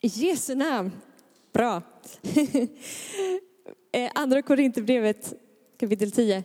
[0.00, 0.92] I Jesu namn.
[1.52, 1.82] Bra.
[3.94, 5.34] Eh, andra Korinthierbrevet
[5.80, 6.44] kapitel 10.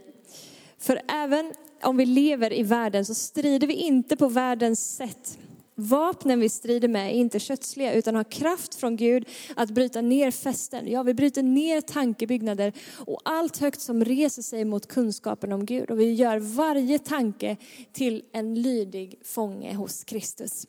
[0.78, 1.54] För även
[1.84, 5.40] om vi lever i världen så strider vi inte på världens sätt.
[5.80, 10.32] Vapnen vi strider med är inte kötsliga utan har kraft från Gud att bryta ner
[10.32, 10.92] fästen.
[10.92, 15.92] Ja, vi bryter ner tankebyggnader och allt högt som reser sig mot kunskapen om Gud.
[15.92, 17.58] Och vi gör varje tanke
[17.92, 20.68] till en lydig fånge hos Kristus.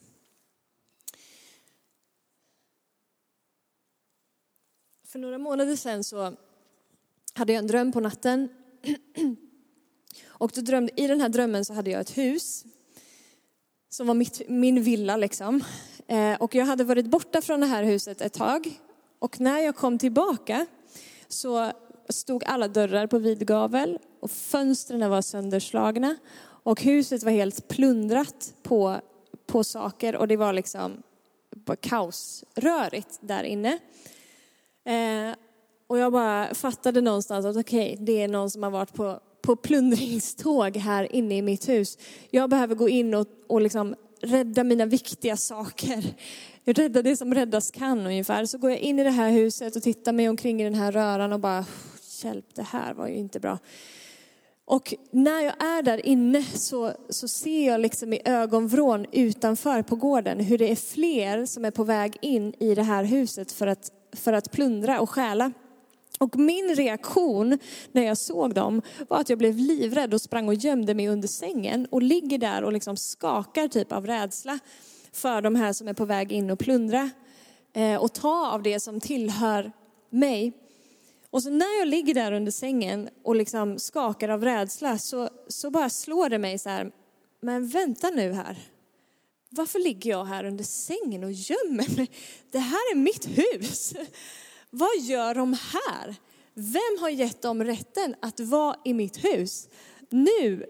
[5.07, 6.37] För några månader sedan så
[7.35, 8.49] hade jag en dröm på natten.
[10.27, 12.65] Och då drömde, i den här drömmen så hade jag ett hus
[13.89, 15.65] som var mitt, min villa liksom.
[16.07, 18.81] Eh, och jag hade varit borta från det här huset ett tag.
[19.19, 20.67] Och när jag kom tillbaka
[21.29, 21.73] så
[22.09, 26.17] stod alla dörrar på vid gavel och fönstren var sönderslagna.
[26.41, 29.01] Och huset var helt plundrat på,
[29.47, 31.03] på saker och det var liksom
[31.81, 33.79] kaosrörigt där inne.
[34.85, 35.35] Eh,
[35.87, 39.21] och jag bara fattade någonstans att okej, okay, det är någon som har varit på,
[39.49, 41.99] på plundringståg här inne i mitt hus.
[42.31, 46.05] Jag behöver gå in och, och liksom rädda mina viktiga saker.
[46.65, 48.45] Rädda det som räddas kan ungefär.
[48.45, 50.93] Så går jag in i det här huset och tittar mig omkring i den här
[50.93, 51.67] röran och bara,
[52.23, 53.59] hjälp det här var ju inte bra.
[54.65, 59.97] Och när jag är där inne så, så ser jag liksom i ögonvrån utanför på
[59.97, 63.67] gården hur det är fler som är på väg in i det här huset för
[63.67, 65.53] att, för att plundra och stjäla.
[66.19, 67.59] Och min reaktion
[67.93, 71.29] när jag såg dem var att jag blev livrädd och sprang och gömde mig under
[71.29, 74.59] sängen och ligger där och liksom skakar typ av rädsla
[75.13, 77.11] för de här som är på väg in och plundra
[77.75, 79.73] eh, och ta av det som tillhör
[80.11, 80.53] mig.
[81.31, 85.71] Och så när jag ligger där under sängen och liksom skakar av rädsla så, så
[85.71, 86.93] bara slår det mig så här,
[87.41, 88.59] men vänta nu här.
[89.51, 92.11] Varför ligger jag här under sängen och gömmer mig?
[92.51, 93.95] Det här är mitt hus.
[94.71, 96.17] Vad gör de här?
[96.55, 99.69] Vem har gett dem rätten att vara i mitt hus?
[100.11, 100.67] Nu,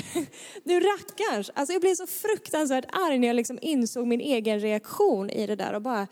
[0.64, 1.50] nu rackars.
[1.54, 5.56] Alltså jag blev så fruktansvärt arg när jag liksom insåg min egen reaktion i det
[5.56, 6.06] där och bara,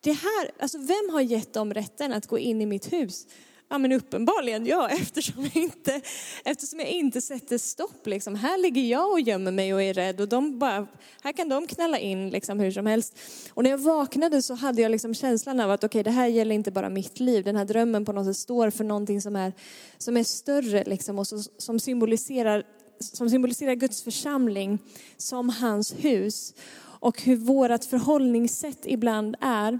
[0.00, 3.26] det här, alltså vem har gett dem rätten att gå in i mitt hus?
[3.70, 6.00] Ja men uppenbarligen ja, eftersom jag inte,
[6.44, 8.06] eftersom jag inte sätter stopp.
[8.06, 8.34] Liksom.
[8.34, 10.86] Här ligger jag och gömmer mig och är rädd och de bara,
[11.22, 13.18] här kan de knalla in liksom, hur som helst.
[13.54, 16.26] Och när jag vaknade så hade jag liksom känslan av att okej okay, det här
[16.26, 17.44] gäller inte bara mitt liv.
[17.44, 19.52] Den här drömmen på något sätt står för någonting som är,
[19.98, 22.64] som är större liksom, och så, som, symboliserar,
[23.00, 24.78] som symboliserar Guds församling
[25.16, 26.54] som hans hus.
[27.00, 29.78] Och hur vårt förhållningssätt ibland är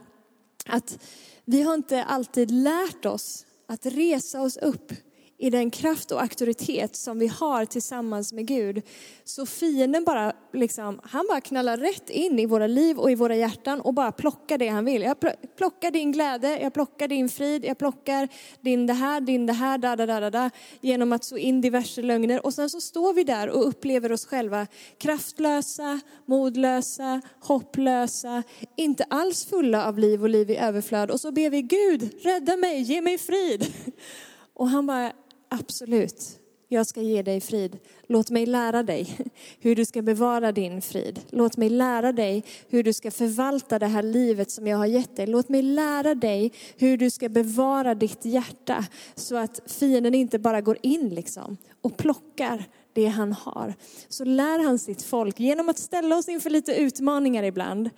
[0.66, 0.98] att
[1.44, 4.92] vi har inte alltid lärt oss att resa oss upp
[5.40, 8.82] i den kraft och auktoritet som vi har tillsammans med Gud.
[9.24, 13.36] Så fienden bara, liksom, han bara knallar rätt in i våra liv och i våra
[13.36, 15.02] hjärtan och bara plockar det han vill.
[15.02, 15.16] Jag
[15.56, 18.28] plockar din glädje, jag plockar din frid, jag plockar
[18.60, 21.60] din det här, din det här, da, da, da, da, da, genom att så in
[21.60, 22.46] diverse lögner.
[22.46, 24.66] Och sen så står vi där och upplever oss själva
[24.98, 28.42] kraftlösa, modlösa, hopplösa,
[28.76, 31.10] inte alls fulla av liv och liv i överflöd.
[31.10, 33.66] Och så ber vi Gud, rädda mig, ge mig frid.
[34.54, 35.12] Och han bara,
[35.48, 37.78] absolut, jag ska ge dig frid.
[38.06, 39.18] Låt mig lära dig
[39.60, 41.20] hur du ska bevara din frid.
[41.30, 45.16] Låt mig lära dig hur du ska förvalta det här livet som jag har gett
[45.16, 45.26] dig.
[45.26, 48.84] Låt mig lära dig hur du ska bevara ditt hjärta
[49.14, 53.74] så att fienden inte bara går in liksom och plockar det han har.
[54.08, 57.90] Så lär han sitt folk genom att ställa oss inför lite utmaningar ibland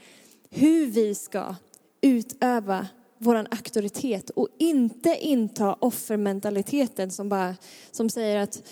[0.51, 1.55] hur vi ska
[2.01, 2.87] utöva
[3.23, 7.57] vår auktoritet och inte inta offermentaliteten som, bara,
[7.91, 8.63] som säger att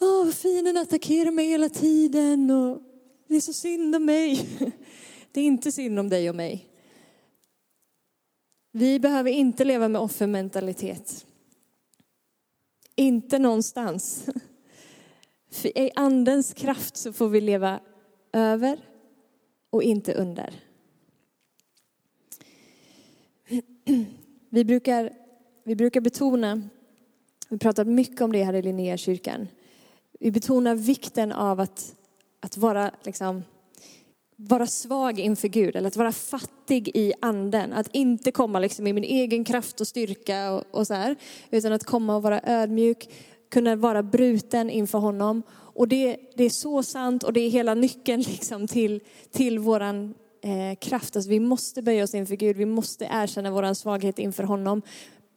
[0.00, 2.82] Åh, fienden attackerar mig hela tiden och
[3.28, 4.48] det är så synd om mig.
[5.32, 6.68] Det är inte synd om dig och mig.
[8.72, 11.26] Vi behöver inte leva med offermentalitet.
[12.96, 14.26] Inte någonstans.
[15.50, 17.80] För i andens kraft så får vi leva
[18.32, 18.80] över
[19.70, 20.67] och inte under.
[24.50, 25.12] Vi brukar,
[25.64, 26.62] vi brukar betona,
[27.48, 29.48] vi pratar mycket om det här i Linnéakyrkan.
[30.20, 31.94] Vi betonar vikten av att,
[32.40, 33.44] att vara, liksom,
[34.36, 37.72] vara svag inför Gud, eller att vara fattig i anden.
[37.72, 41.16] Att inte komma liksom i min egen kraft och styrka och, och så här,
[41.50, 43.08] utan att komma och vara ödmjuk,
[43.50, 45.42] kunna vara bruten inför honom.
[45.50, 50.14] Och det, det är så sant och det är hela nyckeln liksom till, till våran
[50.42, 51.16] eh, kraft.
[51.16, 54.82] Alltså vi måste böja oss inför Gud, vi måste erkänna vår svaghet inför honom.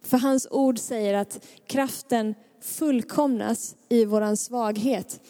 [0.03, 5.21] För hans ord säger att kraften fullkomnas i vår svaghet.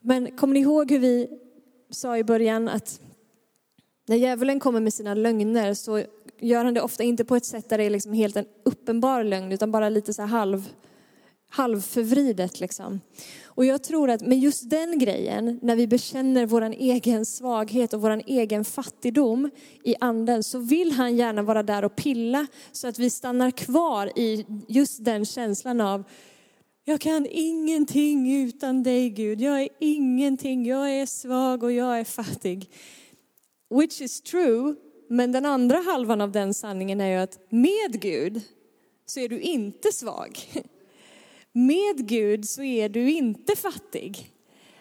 [0.00, 1.28] Men kommer ni ihåg hur vi
[1.90, 3.00] sa i början att
[4.06, 6.02] när djävulen kommer med sina lögner så
[6.38, 9.24] gör han det ofta inte på ett sätt där det är liksom helt en uppenbar
[9.24, 10.68] lögn utan bara lite så halv,
[11.52, 12.60] halvförvridet.
[12.60, 13.00] Liksom.
[13.44, 18.00] Och jag tror att med just den grejen, när vi bekänner vår egen svaghet och
[18.00, 19.50] vår egen fattigdom
[19.84, 24.18] i anden, så vill han gärna vara där och pilla så att vi stannar kvar
[24.18, 26.04] i just den känslan av
[26.84, 29.40] jag kan ingenting utan dig Gud.
[29.40, 30.66] Jag är ingenting.
[30.66, 32.70] Jag är svag och jag är fattig.
[33.70, 34.74] Which is true.
[35.08, 38.40] Men den andra halvan av den sanningen är ju att med Gud
[39.06, 40.38] så är du inte svag.
[41.52, 44.32] Med Gud så är du inte fattig.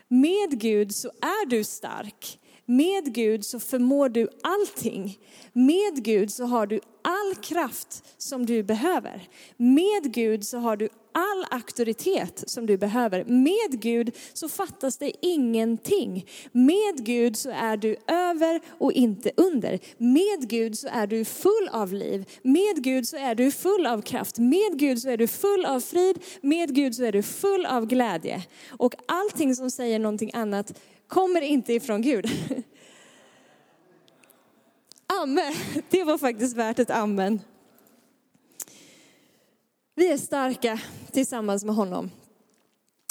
[0.08, 2.40] Med Gud så är du stark.
[2.66, 5.18] Med Gud så förmår du allting.
[5.54, 9.28] Med Gud så har du all kraft som du behöver.
[9.58, 13.24] Med Gud så har du all auktoritet som du behöver.
[13.24, 16.26] Med Gud så fattas det ingenting.
[16.52, 19.80] Med Gud så är du över och inte under.
[19.98, 22.30] Med Gud så är du full av liv.
[22.42, 24.40] Med Gud så är du full av kraft.
[24.40, 26.20] Med Gud så är du full av frid.
[26.42, 28.42] Med Gud så är du full av glädje.
[28.70, 32.26] Och allting som säger någonting annat kommer inte ifrån Gud.
[35.22, 35.54] Amen.
[35.90, 37.40] Det var faktiskt värt ett amen.
[40.02, 40.80] Vi är starka
[41.12, 42.12] tillsammans med honom.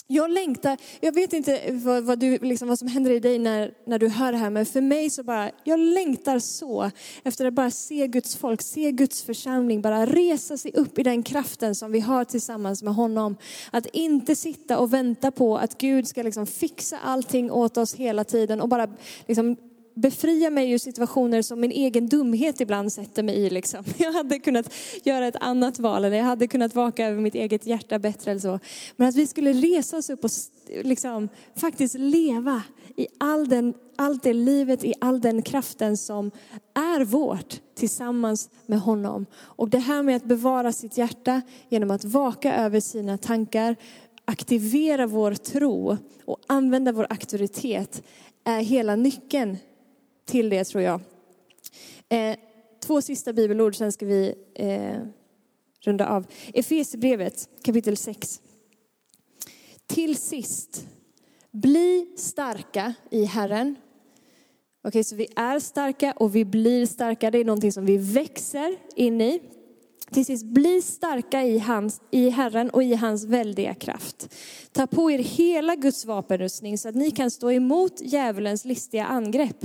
[0.06, 3.74] Jag längtar, jag vet inte vad, vad, du, liksom, vad som händer i dig när,
[3.86, 6.90] när du hör det här, men för mig så bara, jag längtar så
[7.24, 11.22] efter att bara se Guds folk, se Guds församling, bara resa sig upp i den
[11.22, 13.36] kraften som vi har tillsammans med honom.
[13.70, 18.24] Att inte sitta och vänta på att Gud ska liksom fixa allting åt oss hela
[18.24, 18.88] tiden och bara
[19.26, 19.56] liksom
[19.94, 23.50] befria mig ur situationer som min egen dumhet ibland sätter mig i.
[23.50, 23.84] Liksom.
[23.96, 27.66] Jag hade kunnat göra ett annat val eller jag hade kunnat vaka över mitt eget
[27.66, 28.58] hjärta bättre eller så.
[28.96, 30.30] Men att vi skulle resa oss upp och
[30.82, 32.62] liksom, faktiskt leva
[32.96, 36.30] i all den, allt det livet, i all den kraften som
[36.74, 39.26] är vårt tillsammans med honom.
[39.36, 43.76] Och det här med att bevara sitt hjärta genom att vaka över sina tankar,
[44.24, 48.02] aktivera vår tro och använda vår auktoritet
[48.44, 49.56] är hela nyckeln
[50.30, 51.00] till det tror jag.
[52.08, 52.36] Eh,
[52.80, 54.98] två sista bibelord, sen ska vi eh,
[55.80, 56.26] runda av.
[56.54, 58.40] Efesierbrevet kapitel 6.
[59.86, 60.86] Till sist,
[61.50, 63.76] bli starka i Herren.
[64.84, 67.30] Okej, okay, så vi är starka och vi blir starka.
[67.30, 69.40] Det är någonting som vi växer in i.
[70.10, 74.34] Till sist, bli starka i, hans, i Herren och i hans väldiga kraft.
[74.72, 79.64] Ta på er hela Guds vapenrustning så att ni kan stå emot djävulens listiga angrepp.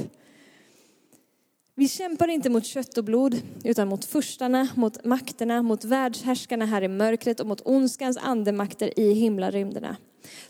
[1.78, 6.82] Vi kämpar inte mot kött och blod, utan mot furstarna, mot makterna, mot världshärskarna här
[6.82, 9.96] i mörkret och mot ondskans andemakter i himlarymderna.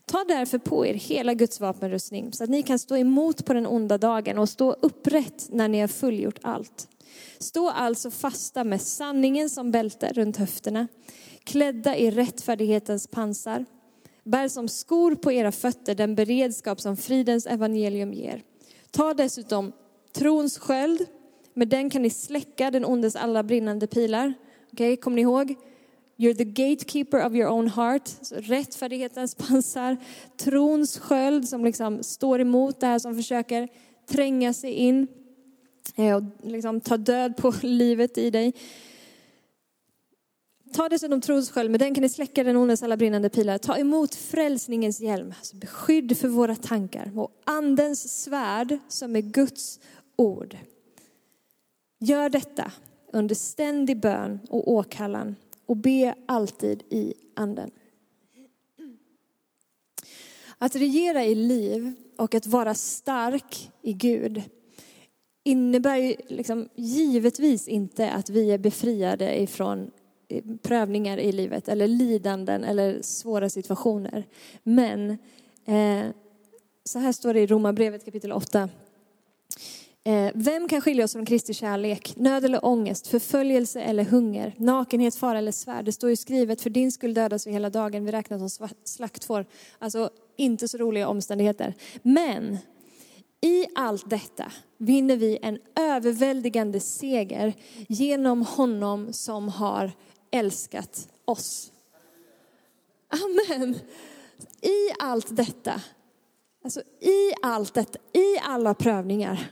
[0.06, 3.68] Ta därför på er hela Guds vapenrustning så att ni kan stå emot på den
[3.68, 6.88] onda dagen och stå upprätt när ni har fullgjort allt.
[7.40, 10.88] Stå alltså fasta med sanningen som bälte runt höfterna,
[11.44, 13.66] klädda i rättfärdighetens pansar.
[14.24, 18.42] Bär som skor på era fötter den beredskap som fridens evangelium ger.
[18.92, 19.72] Ta dessutom
[20.16, 21.06] trons sköld
[21.54, 24.34] med den kan ni släcka den ondes alla brinnande pilar.
[24.72, 25.56] Okay, kommer ni ihåg?
[26.18, 28.08] You're the gatekeeper of your own heart.
[28.22, 29.98] Så rättfärdighetens pansar,
[30.38, 33.68] trons sköld som liksom står emot det här som försöker
[34.08, 35.08] tränga sig in
[35.96, 38.54] eh, och liksom ta död på livet i dig.
[40.74, 43.58] Ta dessutom trons sköld, med den kan ni släcka den ondes alla brinnande pilar.
[43.58, 49.80] Ta emot frälsningens hjälm, alltså beskydd för våra tankar och andens svärd som är Guds
[50.16, 50.58] ord.
[52.00, 52.72] Gör detta
[53.14, 57.72] under ständig bön och åkallan och be alltid i anden.
[60.58, 64.44] Att regera i liv och att vara stark i Gud
[65.44, 69.92] innebär ju liksom givetvis inte att vi är befriade ifrån
[70.28, 74.26] eh, prövningar i livet eller lidanden eller svåra situationer.
[74.64, 75.10] Men
[75.66, 76.06] eh,
[76.84, 78.70] så här står det i Romarbrevet kapitel 8.
[80.08, 82.14] Eh, vem kan skilja oss från Kristi kärlek?
[82.18, 85.86] Nöd eller ångest, förföljelse eller hunger, nakenhet, fara eller svärd.
[85.86, 89.46] Det står ju skrivet, för din skull dödas vi hela dagen, vi räknas som slaktfår.
[89.80, 91.74] Alltså, inte så roliga omständigheter.
[92.02, 92.58] Men
[93.42, 97.54] i allt detta vinner vi en överväldigande seger
[97.88, 99.92] genom honom som har
[100.32, 101.72] älskat oss.
[103.10, 103.76] Amen.
[104.62, 105.82] I allt detta,
[106.64, 109.50] alltså i allt detta, i alla prövningar,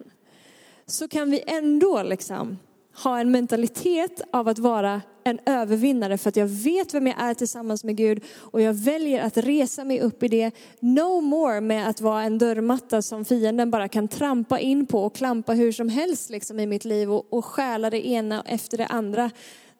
[0.85, 2.57] så kan vi ändå liksom
[3.03, 7.33] ha en mentalitet av att vara en övervinnare för att jag vet vem jag är
[7.33, 10.51] tillsammans med Gud och jag väljer att resa mig upp i det.
[10.79, 15.15] No more med att vara en dörrmatta som fienden bara kan trampa in på och
[15.15, 18.87] klampa hur som helst liksom i mitt liv och, och stjäla det ena efter det
[18.87, 19.31] andra.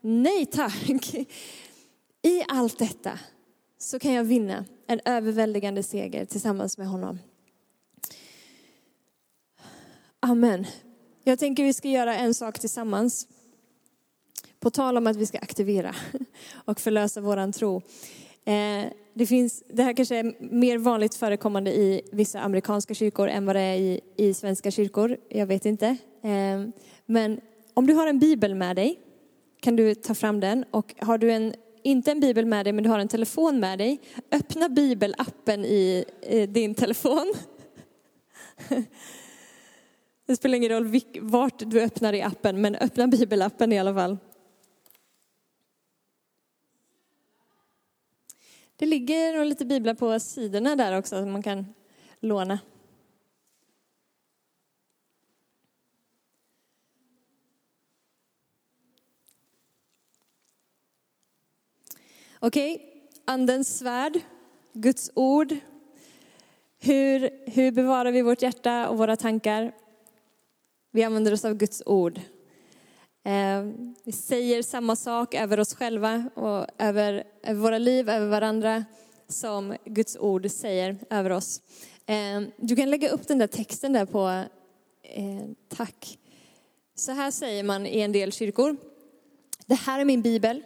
[0.01, 1.16] Nej tack.
[2.22, 3.20] I allt detta
[3.78, 7.20] så kan jag vinna en överväldigande seger tillsammans med honom.
[10.20, 10.66] Amen.
[11.26, 13.28] Jag tänker vi ska göra en sak tillsammans.
[14.59, 15.95] På tal om att vi ska aktivera
[16.65, 17.82] och förlösa våran tro.
[18.45, 23.45] Eh, det, finns, det här kanske är mer vanligt förekommande i vissa amerikanska kyrkor än
[23.45, 25.17] vad det är i, i svenska kyrkor.
[25.30, 25.88] Jag vet inte.
[26.24, 26.67] Eh,
[27.05, 27.41] men
[27.74, 28.99] om du har en bibel med dig
[29.61, 31.53] kan du ta fram den och har du en,
[31.84, 33.99] inte en bibel med dig men du har en telefon med dig,
[34.32, 37.34] öppna bibelappen i, i din telefon.
[40.26, 44.17] Det spelar ingen roll vart du öppnar i appen, men öppna bibelappen i alla fall.
[48.76, 51.74] Det ligger nog lite biblar på sidorna där också som man kan
[52.19, 52.59] låna.
[62.39, 62.88] Okej, okay.
[63.26, 64.19] andens svärd,
[64.74, 65.55] Guds ord.
[66.80, 69.83] Hur, hur bevarar vi vårt hjärta och våra tankar?
[70.96, 72.20] Vi använder oss av Guds ord.
[73.24, 73.64] Eh,
[74.04, 78.86] vi säger samma sak över oss själva och över, över våra liv, över varandra,
[79.28, 81.62] som Guds ord säger över oss.
[82.06, 84.44] Eh, du kan lägga upp den där texten där på,
[85.04, 86.20] eh, tack.
[86.96, 88.78] Så här säger man i en del kyrkor.
[89.66, 90.64] Det här är min bibel.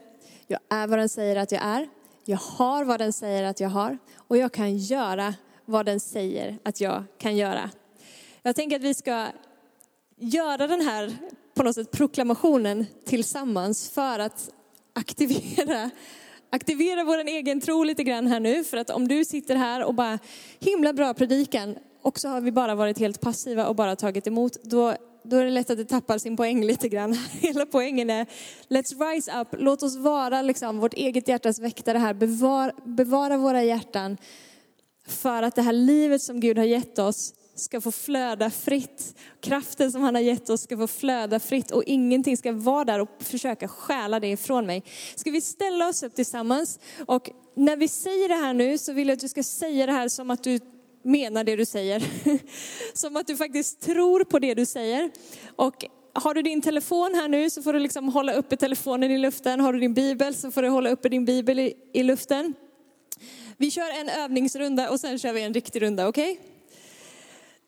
[0.47, 1.89] Jag är vad den säger att jag är.
[2.25, 3.97] Jag har vad den säger att jag har.
[4.15, 5.33] Och jag kan göra
[5.65, 7.69] vad den säger att jag kan göra.
[8.41, 9.27] Jag tänker att vi ska
[10.19, 11.17] göra den här
[11.53, 14.49] på något sätt proklamationen tillsammans för att
[14.93, 15.89] aktivera,
[16.49, 18.63] aktivera vår egen tro lite grann här nu.
[18.63, 20.19] För att om du sitter här och bara,
[20.59, 24.63] himla bra predikan, och så har vi bara varit helt passiva och bara tagit emot,
[24.63, 27.13] då, då är det lätt att det tappar sin poäng lite grann.
[27.31, 28.25] Hela poängen är,
[28.69, 33.63] let's rise up, låt oss vara liksom vårt eget hjärtas väktare här, bevara, bevara våra
[33.63, 34.17] hjärtan
[35.07, 39.15] för att det här livet som Gud har gett oss ska få flöda fritt.
[39.41, 42.99] Kraften som han har gett oss ska få flöda fritt och ingenting ska vara där
[42.99, 44.83] och försöka stjäla det ifrån mig.
[45.15, 46.79] Ska vi ställa oss upp tillsammans?
[47.05, 49.91] Och när vi säger det här nu så vill jag att du ska säga det
[49.91, 50.59] här som att du
[51.03, 52.03] menar det du säger.
[52.93, 55.11] Som att du faktiskt tror på det du säger.
[55.55, 59.17] Och har du din telefon här nu så får du liksom hålla uppe telefonen i
[59.17, 59.59] luften.
[59.59, 62.53] Har du din bibel så får du hålla uppe din bibel i, i luften.
[63.57, 66.31] Vi kör en övningsrunda och sen kör vi en riktig runda, okej?
[66.31, 66.56] Okay?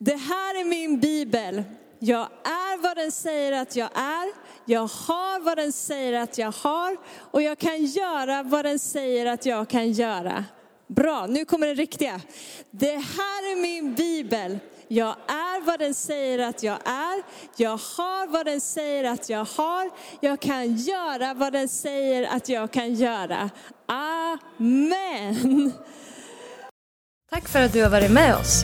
[0.01, 1.63] Det här är min bibel.
[1.99, 4.31] Jag är vad den säger att jag är.
[4.65, 6.97] Jag har vad den säger att jag har.
[7.31, 10.45] Och jag kan göra vad den säger att jag kan göra.
[10.87, 12.21] Bra, nu kommer det riktiga.
[12.71, 14.59] Det här är min bibel.
[14.87, 17.23] Jag är vad den säger att jag är.
[17.55, 19.89] Jag har vad den säger att jag har.
[20.19, 23.49] Jag kan göra vad den säger att jag kan göra.
[23.85, 25.71] Amen.
[27.29, 28.63] Tack för att du har varit med oss.